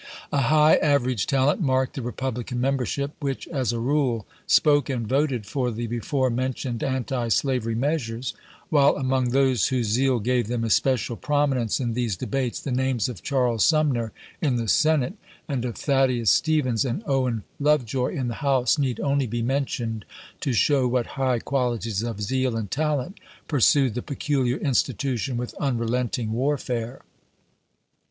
[0.33, 5.45] A high average talent marked the Republican membership, which, as a rule, spoke and voted
[5.45, 8.33] for the before mentioned antislavery measures;
[8.69, 12.49] while among those whose zeal gave them especial prominence in SIGNS OF THE TIMES 107
[12.49, 14.11] these debates, the names of Charles Sumner
[14.41, 14.65] in the chap.
[14.65, 14.67] v.
[14.73, 15.13] Senate
[15.47, 20.05] and of Thaddeus Stevens and Owen Love joy in the House need only be mentioned
[20.39, 26.31] to show what high qualities of zeal and talent piu'sued the peculiar institution with unrelenting
[26.31, 27.01] warfare.